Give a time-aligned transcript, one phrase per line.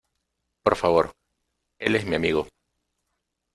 [0.63, 1.11] Por favor.
[1.77, 2.47] Él es mi amigo.